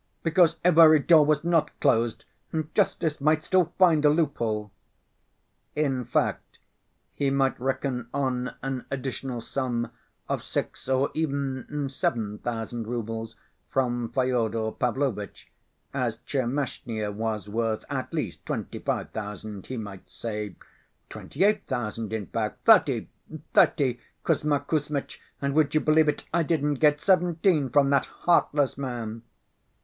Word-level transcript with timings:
"because 0.23 0.55
every 0.63 0.97
door 0.99 1.23
was 1.23 1.43
not 1.43 1.69
closed 1.79 2.25
and 2.51 2.73
justice 2.73 3.21
might 3.21 3.43
still 3.43 3.65
find 3.77 4.03
a 4.03 4.09
loophole." 4.09 4.71
In 5.75 6.05
fact, 6.05 6.57
he 7.11 7.29
might 7.29 7.59
reckon 7.61 8.07
on 8.11 8.55
an 8.63 8.85
additional 8.89 9.41
sum 9.41 9.91
of 10.27 10.43
six 10.43 10.89
or 10.89 11.11
even 11.13 11.87
seven 11.87 12.39
thousand 12.39 12.87
roubles 12.87 13.35
from 13.69 14.09
Fyodor 14.11 14.71
Pavlovitch, 14.71 15.51
as 15.93 16.17
Tchermashnya 16.25 17.11
was 17.11 17.47
worth, 17.47 17.85
at 17.87 18.11
least, 18.11 18.43
twenty‐five 18.45 19.11
thousand, 19.11 19.67
he 19.67 19.77
might 19.77 20.09
say 20.09 20.55
twenty‐eight 21.11 21.65
thousand, 21.67 22.11
in 22.11 22.25
fact, 22.25 22.65
"thirty, 22.65 23.07
thirty, 23.53 23.99
Kuzma 24.23 24.61
Kuzmitch, 24.61 25.21
and 25.39 25.53
would 25.53 25.75
you 25.75 25.79
believe 25.79 26.09
it, 26.09 26.25
I 26.33 26.41
didn't 26.41 26.79
get 26.79 26.99
seventeen 27.01 27.69
from 27.69 27.91
that 27.91 28.05
heartless 28.05 28.79
man!" 28.79 29.21